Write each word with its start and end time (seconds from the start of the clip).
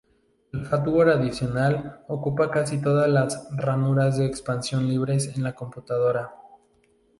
El 0.51 0.65
hardware 0.65 1.09
adicional 1.09 2.03
ocupa 2.07 2.49
casi 2.49 2.81
todas 2.81 3.07
las 3.07 3.47
ranuras 3.51 4.17
de 4.17 4.25
expansión 4.25 4.87
libres 4.87 5.31
en 5.37 5.43
la 5.43 5.53
computadora. 5.53 6.33